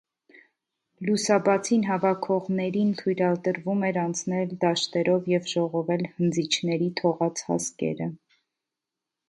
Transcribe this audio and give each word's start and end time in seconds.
Լուսաբացին 1.09 1.83
հավաքողներին 1.89 2.95
թույլատրվում 3.03 3.85
էր 3.91 4.01
անցնել 4.05 4.57
դաշտերով 4.65 5.31
և 5.35 5.53
ժողովել 5.55 6.05
հնձիչների 6.17 6.91
թողած 7.03 7.47
հասկերը։ 7.51 8.13